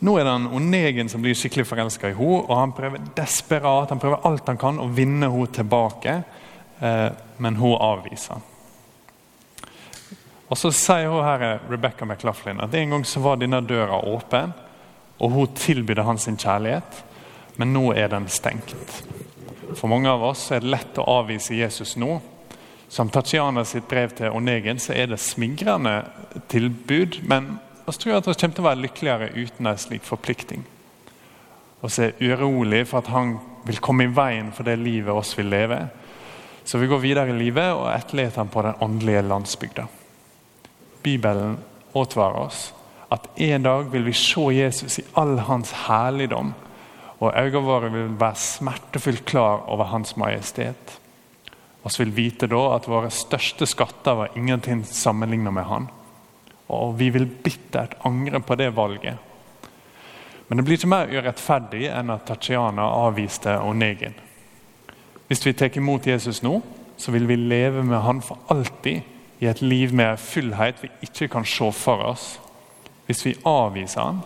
Nå 0.00 0.16
er 0.18 0.26
det 0.26 0.32
en 0.32 0.48
Onegen 0.58 1.10
som 1.12 1.22
blir 1.22 1.36
skikkelig 1.38 1.68
forelska 1.68 2.10
i 2.10 2.16
henne, 2.16 2.40
og 2.40 2.56
han 2.56 2.72
prøver 2.74 3.04
desperat, 3.14 3.92
han 3.92 4.00
prøver 4.02 4.26
alt 4.26 4.48
han 4.50 4.58
kan 4.58 4.80
å 4.80 4.88
vinne 4.90 5.28
henne 5.30 5.52
tilbake, 5.54 6.14
eh, 6.80 7.10
men 7.36 7.60
hun 7.60 7.76
avviser. 7.76 8.40
Og 10.50 10.58
Så 10.58 10.72
sier 10.74 11.06
hun 11.12 11.22
her, 11.22 11.60
Rebecca 11.70 12.04
McLaughlin 12.04 12.60
at 12.60 12.74
en 12.74 12.90
gang 12.90 13.04
så 13.06 13.20
var 13.22 13.38
denne 13.38 13.60
døra 13.62 14.00
åpen, 14.02 14.52
og 15.20 15.34
hun 15.34 15.54
tilbydde 15.56 16.04
han 16.04 16.18
sin 16.18 16.38
kjærlighet, 16.40 17.04
men 17.60 17.74
nå 17.76 17.90
er 17.92 18.08
den 18.12 18.28
stengt. 18.32 18.74
For 19.76 19.90
mange 19.90 20.10
av 20.10 20.24
oss 20.32 20.48
er 20.50 20.62
det 20.64 20.72
lett 20.72 20.98
å 20.98 21.06
avvise 21.20 21.54
Jesus 21.54 21.94
nå. 22.00 22.18
Som 22.90 23.10
Tatjana 23.12 23.62
sitt 23.68 23.86
brev 23.90 24.16
til 24.18 24.34
Onegen 24.34 24.80
så 24.82 24.96
er 24.96 25.12
det 25.12 25.20
smigrende 25.22 26.00
tilbud, 26.50 27.20
men 27.30 27.52
vi 27.86 27.94
tror 27.94 28.18
at 28.18 28.26
vi 28.26 28.34
kommer 28.34 28.56
til 28.56 28.64
å 28.64 28.68
være 28.68 28.82
lykkeligere 28.84 29.30
uten 29.36 29.70
en 29.70 29.78
slik 29.78 30.02
forplikting. 30.06 30.64
Vi 31.80 31.90
er 32.04 32.18
urolig 32.20 32.82
for 32.90 33.00
at 33.00 33.12
han 33.12 33.36
vil 33.66 33.80
komme 33.82 34.08
i 34.08 34.12
veien 34.14 34.50
for 34.56 34.66
det 34.66 34.78
livet 34.80 35.14
oss 35.14 35.36
vil 35.38 35.48
leve. 35.52 35.78
Så 36.64 36.78
vi 36.78 36.88
går 36.90 37.00
videre 37.02 37.32
i 37.32 37.38
livet 37.38 37.72
og 37.72 37.88
etterlater 37.92 38.42
han 38.42 38.52
på 38.52 38.62
den 38.66 38.82
åndelige 38.84 39.22
landsbygda. 39.26 39.86
Bibelen 41.02 41.56
advarer 41.96 42.44
oss. 42.46 42.70
At 43.10 43.26
en 43.36 43.62
dag 43.62 43.92
vil 43.92 44.04
vi 44.06 44.14
se 44.14 44.42
Jesus 44.54 44.98
i 44.98 45.06
all 45.18 45.38
hans 45.48 45.72
herligdom. 45.86 46.52
Og 47.20 47.34
øynene 47.36 47.66
våre 47.66 47.92
vil 47.92 48.20
være 48.20 48.38
smertefullt 48.40 49.24
klar 49.24 49.66
over 49.68 49.84
Hans 49.84 50.16
Majestet. 50.16 51.00
Vi 51.84 51.90
vil 51.98 52.16
vite 52.16 52.46
da 52.48 52.60
at 52.74 52.88
våre 52.88 53.10
største 53.10 53.66
skatter 53.66 54.16
var 54.16 54.36
ingenting 54.36 54.84
sammenlignet 54.86 55.52
med 55.52 55.64
Han. 55.64 55.88
Og 56.68 56.98
vi 56.98 57.10
vil 57.10 57.26
bittert 57.26 57.98
angre 58.04 58.40
på 58.40 58.54
det 58.54 58.76
valget. 58.76 59.18
Men 60.48 60.58
det 60.58 60.64
blir 60.64 60.78
ikke 60.78 60.90
mer 60.90 61.12
urettferdig 61.12 61.86
enn 61.92 62.10
at 62.10 62.24
Tatjana 62.26 62.82
avviste 62.82 63.52
Onegin. 63.62 64.14
Hvis 65.28 65.44
vi 65.46 65.52
tar 65.54 65.76
imot 65.76 66.06
Jesus 66.06 66.42
nå, 66.42 66.56
så 66.96 67.12
vil 67.12 67.28
vi 67.28 67.36
leve 67.36 67.84
med 67.84 68.00
Han 68.02 68.22
for 68.22 68.38
alltid 68.50 69.02
i 69.40 69.46
et 69.46 69.62
liv 69.62 69.94
med 69.94 70.18
fullhet 70.18 70.82
vi 70.82 70.90
ikke 71.06 71.28
kan 71.28 71.44
se 71.44 71.72
for 71.72 72.02
oss. 72.10 72.40
Hvis 73.10 73.24
vi 73.26 73.34
avviser 73.44 74.04
Han, 74.06 74.20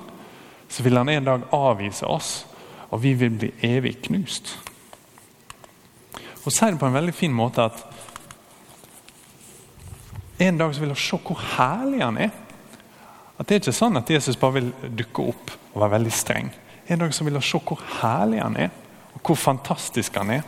så 0.69 0.83
vil 0.85 0.97
Han 1.01 1.09
en 1.09 1.25
dag 1.25 1.49
avvise 1.57 2.07
oss, 2.07 2.47
og 2.91 3.01
vi 3.03 3.15
vil 3.17 3.31
bli 3.33 3.51
evig 3.65 3.97
knust. 4.05 4.59
Og 6.45 6.53
sier 6.53 6.75
det 6.75 6.81
på 6.83 6.91
en 6.91 6.99
veldig 6.99 7.15
fin 7.17 7.33
måte 7.33 7.65
at 7.65 7.81
en 10.45 10.59
dag 10.61 10.75
så 10.75 10.83
vil 10.83 10.93
hun 10.93 11.01
se 11.01 11.17
hvor 11.17 11.41
herlig 11.55 12.03
han 12.03 12.19
er. 12.27 12.31
At 13.39 13.49
Det 13.49 13.55
er 13.55 13.63
ikke 13.63 13.77
sånn 13.79 13.97
at 13.97 14.11
Jesus 14.11 14.37
bare 14.37 14.59
vil 14.59 14.71
dukke 14.99 15.29
opp 15.33 15.55
og 15.73 15.81
være 15.81 15.95
veldig 15.97 16.13
streng. 16.13 16.53
En 16.91 17.01
dag 17.01 17.15
så 17.15 17.25
vil 17.25 17.39
hun 17.39 17.49
se 17.49 17.61
hvor 17.65 17.81
herlig 18.03 18.43
han 18.43 18.57
er, 18.67 18.71
og 19.15 19.23
hvor 19.25 19.41
fantastisk 19.41 20.21
han 20.21 20.37
er. 20.37 20.45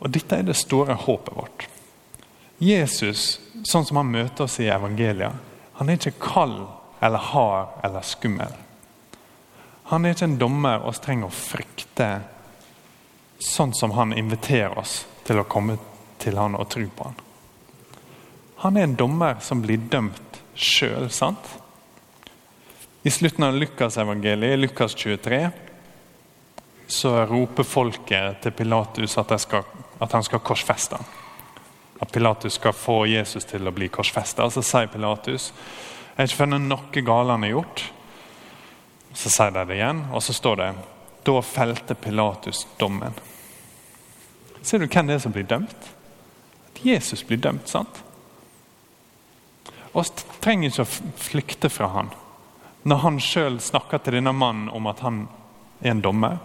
Og 0.00 0.12
Dette 0.12 0.36
er 0.36 0.44
det 0.44 0.58
store 0.58 0.94
håpet 0.94 1.36
vårt. 1.36 1.68
Jesus, 2.60 3.38
sånn 3.64 3.86
som 3.88 3.96
han 3.96 4.10
møter 4.12 4.44
oss 4.44 4.58
i 4.60 4.68
evangeliet, 4.68 5.32
han 5.78 5.88
er 5.88 5.96
ikke 5.96 6.18
kald 6.20 6.66
eller 7.00 7.30
hard 7.30 7.78
eller 7.86 8.04
skummel. 8.04 8.52
Han 9.88 10.04
er 10.04 10.12
ikke 10.12 10.28
en 10.28 10.36
dommer 10.38 10.82
vi 10.84 10.92
trenger 11.00 11.30
å 11.30 11.34
frykte, 11.34 12.08
sånn 13.40 13.72
som 13.72 13.94
han 13.96 14.12
inviterer 14.12 14.76
oss 14.78 15.06
til 15.24 15.40
å 15.40 15.46
komme 15.48 15.78
til 16.20 16.36
han 16.36 16.58
og 16.58 16.68
tro 16.74 16.84
på 16.84 17.08
han. 17.08 17.16
Han 18.60 18.76
er 18.76 18.84
en 18.84 18.98
dommer 18.98 19.40
som 19.40 19.62
blir 19.64 19.80
dømt 19.80 20.42
sjøl, 20.52 21.08
sant? 21.08 21.48
I 23.02 23.10
slutten 23.10 23.46
av 23.46 23.56
Lukasevangeliet, 23.56 24.60
Lukas 24.60 24.92
23, 25.00 25.40
så 26.92 27.14
roper 27.24 27.64
folket 27.64 28.42
til 28.44 28.52
Pilatus 28.52 29.16
at, 29.16 29.32
skal, 29.40 29.64
at 29.96 30.12
han 30.12 30.28
skal 30.28 30.44
korsfeste 30.44 31.00
ham. 31.00 31.08
At 32.10 32.14
Pilatus 32.14 32.54
skal 32.58 32.72
få 32.74 33.04
Jesus 33.06 33.44
til 33.46 33.68
å 33.68 33.70
bli 33.70 33.86
korsfesta. 33.86 34.48
Så 34.50 34.64
sier 34.66 34.88
Pilatus 34.90 35.52
jeg 35.52 36.16
har 36.16 36.26
ikke 36.26 36.38
funnet 36.40 36.64
noe 36.66 37.02
galt 37.06 37.30
han 37.30 37.44
har 37.46 37.52
gjort. 37.52 37.82
Så 39.14 39.30
sier 39.30 39.52
de 39.54 39.62
det 39.68 39.76
igjen, 39.76 40.00
og 40.10 40.24
så 40.26 40.34
står 40.34 40.58
det 40.58 40.66
da 41.24 41.34
felte 41.46 41.94
Pilatus 41.94 42.64
dommen. 42.80 43.14
Ser 44.62 44.82
du 44.82 44.88
hvem 44.88 45.06
det 45.06 45.20
er 45.20 45.22
som 45.22 45.36
blir 45.36 45.46
dømt? 45.46 45.86
At 46.66 46.82
Jesus 46.82 47.22
blir 47.22 47.38
dømt. 47.38 47.70
sant? 47.70 48.02
Vi 49.94 50.04
trenger 50.42 50.74
ikke 50.74 50.88
å 50.88 51.14
flykte 51.22 51.70
fra 51.70 51.92
han. 51.94 52.10
Når 52.82 53.02
han 53.06 53.22
sjøl 53.22 53.62
snakker 53.62 54.02
til 54.02 54.18
denne 54.18 54.34
mannen 54.34 54.66
om 54.74 54.90
at 54.90 55.06
han 55.06 55.28
er 55.78 55.94
en 55.94 56.02
dommer, 56.02 56.38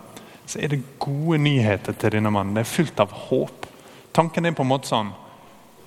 så 0.45 0.61
er 0.61 0.77
det 0.77 0.83
gode 1.01 1.41
nyheter 1.41 1.97
til 1.97 2.19
denne 2.19 2.29
mannen. 2.29 2.53
Det 2.53 2.67
er 2.67 2.73
fullt 2.77 3.01
av 3.01 3.21
håp. 3.27 3.65
Tanken 4.13 4.45
er 4.45 4.53
på 4.53 4.61
en 4.61 4.75
måte 4.77 4.93
sånn 4.93 5.15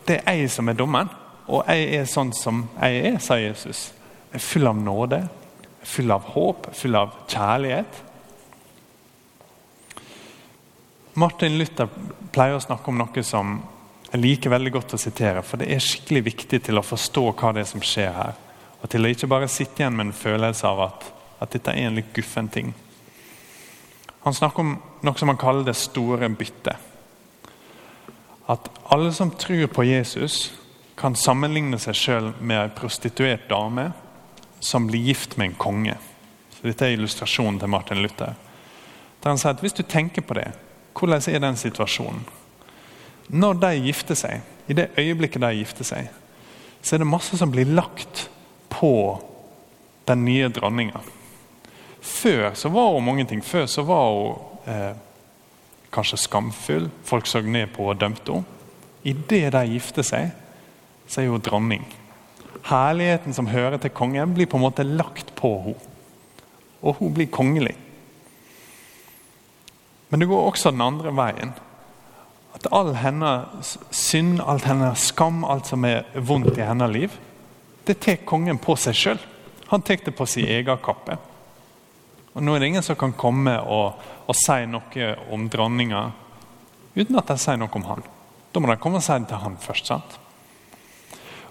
Det 0.08 0.22
er 0.24 0.38
jeg 0.40 0.50
som 0.52 0.68
er 0.70 0.76
dommen, 0.78 1.08
og 1.48 1.66
jeg 1.68 1.88
er 1.98 2.06
sånn 2.08 2.30
som 2.36 2.62
jeg 2.78 3.00
er, 3.10 3.18
sa 3.20 3.36
Jesus. 3.40 3.90
Jeg 4.30 4.40
er 4.40 4.44
full 4.44 4.68
av 4.70 4.78
nåde, 4.80 5.22
full 5.88 6.12
av 6.12 6.30
håp, 6.32 6.70
full 6.76 6.96
av 6.96 7.12
kjærlighet. 7.28 8.04
Martin 11.18 11.58
Luther 11.58 11.90
pleier 12.32 12.56
å 12.56 12.62
snakke 12.62 12.92
om 12.92 13.00
noe 13.00 13.24
som 13.26 13.58
jeg 14.08 14.20
liker 14.22 14.52
veldig 14.52 14.72
godt 14.72 14.94
å 14.96 15.00
sitere, 15.00 15.42
for 15.44 15.60
det 15.60 15.68
er 15.74 15.84
skikkelig 15.84 16.24
viktig 16.30 16.62
til 16.64 16.80
å 16.80 16.86
forstå 16.86 17.24
hva 17.28 17.52
det 17.52 17.64
er 17.64 17.68
som 17.68 17.84
skjer 17.84 18.12
her. 18.16 18.36
Og 18.80 18.88
til 18.88 19.04
å 19.04 19.10
ikke 19.12 19.28
bare 19.28 19.50
sitte 19.50 19.82
igjen 19.82 19.96
med 19.98 20.08
en 20.08 20.16
følelse 20.16 20.68
av 20.68 20.84
at, 20.86 21.08
at 21.44 21.52
dette 21.52 21.74
er 21.74 21.90
en 21.90 21.98
litt 21.98 22.14
guffen 22.16 22.48
ting. 22.52 22.70
Han 24.24 24.36
snakker 24.36 24.64
om 24.64 24.76
noe 25.04 25.20
som 25.20 25.28
han 25.28 25.40
kaller 25.40 25.66
det 25.66 25.76
store 25.76 26.30
byttet. 26.32 26.76
At 28.48 28.70
alle 28.88 29.12
som 29.12 29.30
tror 29.30 29.66
på 29.66 29.84
Jesus, 29.84 30.52
kan 30.98 31.14
sammenligne 31.14 31.78
seg 31.78 31.94
sjøl 31.94 32.30
med 32.40 32.58
en 32.58 32.74
prostituert 32.74 33.44
dame 33.50 33.90
som 34.64 34.88
blir 34.88 35.04
gift 35.12 35.36
med 35.38 35.52
en 35.52 35.58
konge. 35.60 35.94
Så 36.56 36.66
Dette 36.66 36.88
er 36.88 36.96
illustrasjonen 36.96 37.60
til 37.60 37.70
Martin 37.70 38.00
Luther. 38.02 38.34
Der 39.22 39.30
han 39.30 39.38
sier 39.38 39.54
at 39.54 39.62
Hvis 39.62 39.76
du 39.78 39.82
tenker 39.82 40.22
på 40.26 40.34
det, 40.34 40.48
hvordan 40.98 41.22
er 41.28 41.38
den 41.38 41.56
situasjonen? 41.56 42.24
Når 43.28 43.60
de 43.62 43.70
gifter 43.84 44.16
seg, 44.18 44.40
i 44.66 44.74
det 44.74 44.90
øyeblikket 44.98 45.42
de 45.42 45.52
gifter 45.60 45.84
seg, 45.84 46.08
så 46.82 46.96
er 46.96 46.98
det 46.98 47.06
masse 47.06 47.36
som 47.36 47.50
blir 47.52 47.68
lagt 47.68 48.30
på 48.72 49.20
den 50.08 50.24
nye 50.24 50.48
dronninga. 50.48 51.00
Før 52.00 52.54
så 52.54 52.68
var 52.72 52.94
hun 52.94 53.04
mange 53.04 53.26
ting. 53.28 53.44
Før 53.44 53.66
så 53.66 53.82
var 53.82 54.10
hun 54.10 54.72
eh, 54.72 54.96
kanskje 55.94 56.20
skamfull. 56.24 56.88
Folk 57.04 57.26
så 57.26 57.42
ned 57.42 57.72
på 57.74 57.88
og 57.90 58.00
dømte 58.00 58.32
henne. 58.32 58.54
Idet 59.06 59.52
de 59.54 59.62
gifter 59.70 60.04
seg, 60.04 60.32
så 61.08 61.22
er 61.22 61.30
hun 61.32 61.42
dronning. 61.44 61.84
Herligheten 62.68 63.32
som 63.32 63.48
hører 63.48 63.78
til 63.80 63.94
kongen, 63.94 64.34
blir 64.34 64.48
på 64.50 64.58
en 64.58 64.66
måte 64.66 64.84
lagt 64.84 65.32
på 65.38 65.52
henne. 65.64 65.94
Og 66.82 66.98
hun 67.00 67.14
blir 67.14 67.30
kongelig. 67.30 67.74
Men 70.08 70.20
det 70.20 70.28
går 70.28 70.50
også 70.50 70.70
den 70.70 70.84
andre 70.84 71.12
veien. 71.16 71.54
At 72.54 72.68
all 72.72 72.94
hennes 72.96 73.76
synd, 73.90 74.38
alt 74.40 74.64
hennes 74.64 75.08
skam, 75.10 75.42
alt 75.44 75.68
som 75.68 75.84
er 75.84 76.06
vondt 76.14 76.58
i 76.58 76.66
hennes 76.66 76.92
liv, 76.92 77.16
det 77.86 78.00
tar 78.04 78.22
kongen 78.28 78.60
på 78.60 78.76
seg 78.76 78.96
sjøl. 78.96 79.20
Han 79.68 79.82
tar 79.84 80.00
det 80.04 80.14
på 80.16 80.26
sin 80.26 80.48
egen 80.48 80.80
kappe. 80.84 81.18
Og 82.38 82.44
Nå 82.46 82.54
er 82.54 82.62
det 82.62 82.68
ingen 82.70 82.84
som 82.86 82.94
kan 82.94 83.16
komme 83.18 83.56
og, 83.66 83.98
og 84.30 84.36
si 84.38 84.60
noe 84.70 85.06
om 85.34 85.48
dronninga 85.50 86.04
uten 86.94 87.18
at 87.18 87.32
de 87.32 87.34
sier 87.38 87.58
noe 87.58 87.74
om 87.74 87.86
han. 87.88 88.04
Da 88.54 88.62
må 88.62 88.70
de 88.70 88.76
komme 88.78 89.00
og 89.00 89.02
si 89.02 89.16
det 89.18 89.26
til 89.32 89.42
han 89.42 89.56
først. 89.58 89.90
sant? 89.90 90.14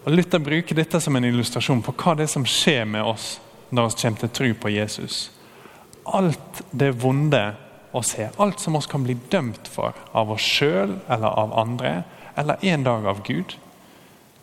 Og 0.06 0.16
Luther 0.16 0.40
bruker 0.40 0.80
dette 0.80 1.02
som 1.04 1.20
en 1.20 1.28
illustrasjon 1.28 1.84
på 1.84 1.92
hva 1.92 2.14
det 2.16 2.30
er 2.30 2.32
som 2.32 2.48
skjer 2.48 2.88
med 2.88 3.04
oss 3.04 3.34
når 3.76 3.90
vi 3.90 4.00
kommer 4.00 4.24
til 4.24 4.34
tro 4.40 4.54
på 4.64 4.72
Jesus. 4.78 5.20
Alt 6.08 6.64
det 6.72 6.94
vonde 7.04 7.44
oss 7.92 8.14
har, 8.16 8.32
alt 8.40 8.64
som 8.64 8.80
oss 8.80 8.88
kan 8.88 9.04
bli 9.04 9.18
dømt 9.28 9.68
for 9.68 9.92
av 10.16 10.32
oss 10.32 10.48
sjøl 10.56 10.96
eller 11.12 11.28
av 11.28 11.52
andre, 11.60 11.94
eller 12.40 12.64
en 12.64 12.88
dag 12.88 13.12
av 13.12 13.24
Gud, 13.28 13.58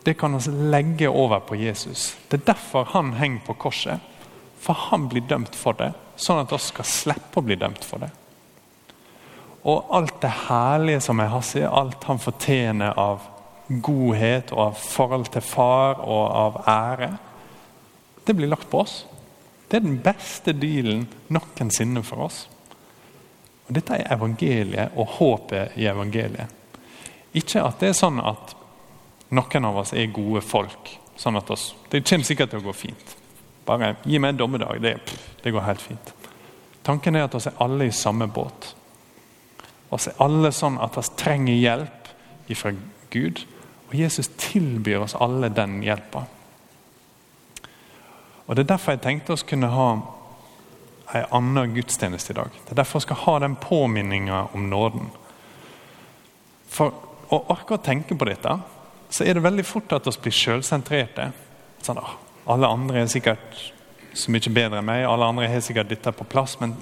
det 0.05 0.13
kan 0.21 0.37
oss 0.37 0.45
legge 0.45 1.09
over 1.09 1.41
på 1.41 1.57
Jesus. 1.57 2.11
Det 2.29 2.43
er 2.43 2.53
derfor 2.53 2.85
han 2.93 3.15
henger 3.17 3.41
på 3.47 3.57
korset. 3.65 4.11
For 4.61 4.77
han 4.91 5.09
blir 5.09 5.25
dømt 5.25 5.57
for 5.57 5.73
det 5.81 5.95
sånn 6.15 6.43
at 6.43 6.53
vi 6.53 6.59
skal 6.63 6.87
slippe 6.87 7.41
å 7.41 7.45
bli 7.45 7.57
dømt 7.59 7.85
for 7.85 8.03
det. 8.03 8.11
Og 9.65 9.93
alt 9.97 10.19
det 10.21 10.33
herlige 10.45 11.01
som 11.01 11.19
er 11.19 11.33
sett, 11.41 11.65
alt 11.65 12.03
han 12.05 12.21
fortjener 12.21 12.97
av 13.01 13.23
godhet 13.67 14.51
og 14.53 14.61
av 14.67 14.75
forhold 14.77 15.31
til 15.33 15.41
far 15.41 16.03
og 16.05 16.25
av 16.29 16.59
ære, 16.69 17.09
det 18.25 18.33
blir 18.37 18.49
lagt 18.49 18.69
på 18.69 18.83
oss. 18.83 19.05
Det 19.69 19.79
er 19.79 19.87
den 19.87 19.97
beste 20.01 20.53
dealen 20.53 21.07
noensinne 21.33 22.03
for 22.05 22.27
oss. 22.27 22.45
Og 23.65 23.73
Dette 23.73 23.97
er 23.97 24.13
evangeliet 24.13 24.93
og 24.93 25.17
håpet 25.17 25.77
i 25.81 25.87
evangeliet. 25.89 26.53
Ikke 27.35 27.65
at 27.65 27.81
det 27.81 27.91
er 27.91 27.97
sånn 27.97 28.21
at 28.21 28.53
noen 29.35 29.67
av 29.67 29.81
oss 29.81 29.93
er 29.93 30.13
gode 30.13 30.41
folk. 30.45 30.99
sånn 31.15 31.37
at 31.37 31.49
oss, 31.49 31.75
Det 31.89 32.03
kommer 32.03 32.25
sikkert 32.25 32.49
til 32.49 32.59
å 32.59 32.63
gå 32.63 32.73
fint. 32.73 33.15
Bare 33.65 33.95
gi 34.05 34.19
meg 34.21 34.33
en 34.33 34.41
dommedag. 34.43 34.81
Det, 34.81 34.95
det 35.43 35.53
går 35.53 35.65
helt 35.65 35.81
fint. 35.81 36.13
Tanken 36.85 37.15
er 37.17 37.25
at 37.25 37.35
oss 37.35 37.47
er 37.49 37.57
alle 37.63 37.87
i 37.89 37.95
samme 37.95 38.27
båt. 38.29 38.75
Oss 39.93 40.09
er 40.09 40.19
alle 40.21 40.51
sånn 40.53 40.77
at 40.81 40.97
vi 40.97 41.05
trenger 41.17 41.57
hjelp 41.57 42.11
fra 42.53 42.73
Gud. 43.13 43.41
Og 43.89 43.95
Jesus 43.97 44.29
tilbyr 44.37 45.05
oss 45.05 45.17
alle 45.21 45.49
den 45.53 45.79
hjelpa. 45.85 46.25
Og 48.45 48.55
Det 48.55 48.65
er 48.65 48.75
derfor 48.75 48.93
jeg 48.93 49.01
tenkte 49.01 49.33
oss 49.33 49.45
kunne 49.47 49.71
ha 49.73 49.87
en 51.13 51.25
annen 51.33 51.73
gudstjeneste 51.73 52.33
i 52.33 52.37
dag. 52.37 52.51
Det 52.53 52.73
er 52.73 52.81
derfor 52.81 52.99
vi 52.99 53.07
skal 53.07 53.21
ha 53.23 53.39
den 53.39 53.55
påminninga 53.55 54.47
om 54.53 54.69
nåden. 54.69 55.09
For 56.69 56.93
å 57.33 57.41
orke 57.53 57.77
å 57.77 57.81
tenke 57.81 58.17
på 58.17 58.27
dette, 58.29 58.57
så 59.09 59.25
er 59.25 59.37
det 59.37 59.45
veldig 59.45 59.65
fort 59.65 59.93
at 59.95 60.05
vi 60.05 60.13
blir 60.25 60.35
sjølsentrerte. 60.35 61.31
Sånn, 61.85 62.01
alle 62.45 62.67
andre 62.67 63.01
er 63.01 63.07
sikkert 63.09 63.73
så 64.15 64.31
mye 64.31 64.51
bedre 64.53 64.79
enn 64.79 64.87
meg. 64.87 65.05
Alle 65.09 65.27
andre 65.27 65.47
har 65.49 65.63
sikkert 65.63 65.89
dette 65.89 66.11
på 66.15 66.27
plass, 66.29 66.57
men 66.61 66.75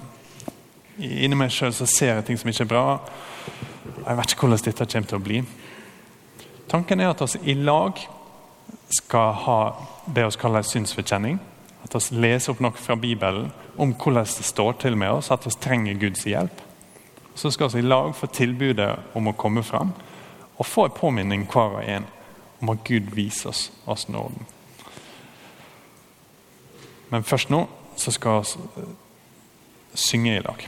inni 1.00 1.38
meg 1.38 1.54
sjøl 1.54 1.74
ser 1.74 2.18
jeg 2.18 2.26
ting 2.28 2.40
som 2.40 2.52
ikke 2.52 2.66
er 2.66 2.74
bra. 2.74 2.84
Jeg 4.04 4.18
vet 4.20 4.34
ikke 4.34 4.48
hvordan 4.48 4.66
dette 4.68 4.90
kommer 4.92 5.10
til 5.10 5.20
å 5.20 5.24
bli. 5.24 5.40
Tanken 6.70 7.02
er 7.02 7.14
at 7.14 7.24
vi 7.24 7.54
i 7.54 7.58
lag 7.58 8.00
skal 8.94 9.34
ha 9.46 9.58
det 10.06 10.26
vi 10.28 10.40
kaller 10.42 10.66
synsforkjenning. 10.68 11.40
At 11.84 11.96
vi 11.96 12.20
leser 12.24 12.54
opp 12.54 12.62
noe 12.64 12.80
fra 12.80 12.96
Bibelen 13.00 13.52
om 13.78 13.94
hvordan 13.96 14.28
det 14.28 14.46
står 14.46 14.78
til 14.84 14.98
med 14.98 15.12
oss, 15.12 15.32
at 15.32 15.46
vi 15.48 15.56
trenger 15.64 16.00
Guds 16.00 16.26
hjelp. 16.28 16.62
Så 17.36 17.52
skal 17.52 17.72
vi 17.74 17.82
i 17.82 17.88
lag 17.88 18.14
få 18.16 18.28
tilbudet 18.30 18.92
om 19.18 19.32
å 19.32 19.38
komme 19.38 19.64
fram 19.66 19.94
og 20.54 20.68
få 20.70 20.86
en 20.86 20.98
påminning 20.98 21.48
hver 21.50 21.80
og 21.80 21.88
en 21.90 22.06
om 22.62 22.70
at 22.70 22.84
Gud 22.86 23.10
viser 23.16 23.50
oss, 23.50 23.72
oss 23.90 24.06
nåden. 24.08 24.46
Men 27.14 27.24
først 27.24 27.52
nå 27.54 27.68
så 27.98 28.12
skal 28.12 28.42
vi 28.42 28.86
synge 29.94 30.36
i 30.36 30.42
lag. 30.42 30.66